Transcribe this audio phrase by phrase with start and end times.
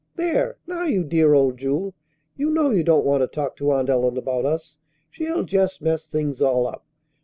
[0.15, 0.57] "There!
[0.65, 1.93] now you dear old Jewel,
[2.35, 4.79] you know you don't want to talk to Aunt Ellen about us.
[5.11, 6.83] She'll just mess things all up.